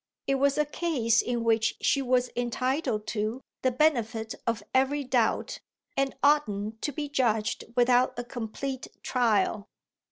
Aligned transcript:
It 0.25 0.39
was 0.41 0.57
a 0.57 0.65
case 0.65 1.21
in 1.21 1.43
which 1.43 1.75
she 1.79 2.01
was 2.01 2.31
entitled 2.35 3.05
to 3.05 3.39
the 3.61 3.69
benefit 3.69 4.33
of 4.47 4.63
every 4.73 5.03
doubt 5.03 5.59
and 5.95 6.15
oughtn't 6.23 6.81
to 6.81 6.91
be 6.91 7.07
judged 7.07 7.65
without 7.75 8.17
a 8.17 8.23
complete 8.23 8.87
trial. 9.03 9.67